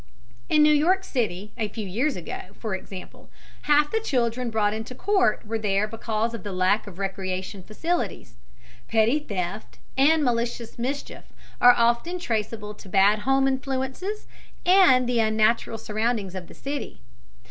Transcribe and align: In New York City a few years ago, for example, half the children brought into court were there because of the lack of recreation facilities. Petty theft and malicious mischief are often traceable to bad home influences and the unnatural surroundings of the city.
In 0.49 0.63
New 0.63 0.73
York 0.73 1.03
City 1.03 1.51
a 1.59 1.67
few 1.67 1.85
years 1.85 2.15
ago, 2.15 2.39
for 2.57 2.73
example, 2.73 3.29
half 3.69 3.91
the 3.91 3.99
children 4.01 4.49
brought 4.49 4.73
into 4.73 4.95
court 4.95 5.45
were 5.45 5.59
there 5.59 5.87
because 5.87 6.33
of 6.33 6.41
the 6.41 6.51
lack 6.51 6.87
of 6.87 6.97
recreation 6.97 7.61
facilities. 7.61 8.33
Petty 8.87 9.19
theft 9.19 9.77
and 9.95 10.23
malicious 10.23 10.79
mischief 10.79 11.25
are 11.61 11.75
often 11.77 12.17
traceable 12.17 12.73
to 12.73 12.89
bad 12.89 13.19
home 13.19 13.47
influences 13.47 14.25
and 14.65 15.07
the 15.07 15.19
unnatural 15.19 15.77
surroundings 15.77 16.33
of 16.33 16.47
the 16.47 16.55
city. 16.55 16.99